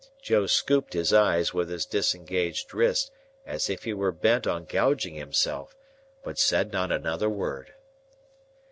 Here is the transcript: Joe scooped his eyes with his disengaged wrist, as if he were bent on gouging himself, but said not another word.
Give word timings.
Joe 0.23 0.47
scooped 0.47 0.93
his 0.93 1.13
eyes 1.13 1.53
with 1.53 1.69
his 1.69 1.85
disengaged 1.85 2.73
wrist, 2.73 3.11
as 3.45 3.69
if 3.69 3.83
he 3.83 3.93
were 3.93 4.11
bent 4.11 4.47
on 4.47 4.65
gouging 4.65 5.13
himself, 5.13 5.75
but 6.23 6.39
said 6.39 6.73
not 6.73 6.91
another 6.91 7.29
word. 7.29 7.75